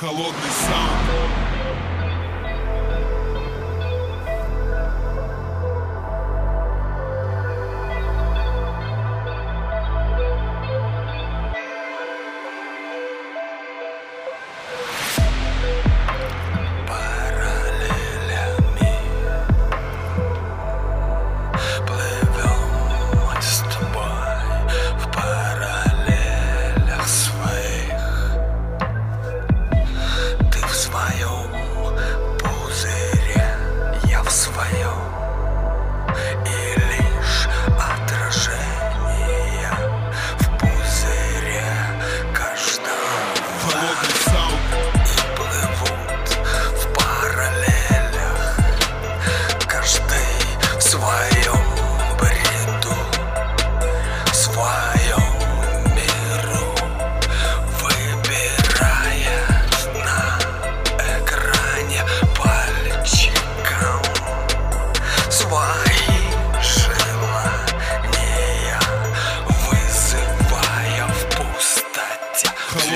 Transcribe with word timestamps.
Холодный 0.00 0.50
саунд. 0.66 1.43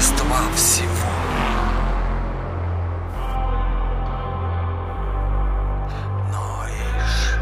Божества 0.00 0.40
всего. 0.56 1.10
Но 6.32 6.64
лишь 6.66 7.36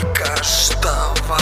и 0.01 0.15
каждого. 0.15 1.37